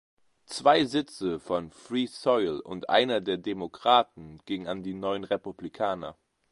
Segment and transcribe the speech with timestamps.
[0.47, 6.17] Zwei Sitze von Free Soil und einer der Demokraten gingen an die neuen Republikaner.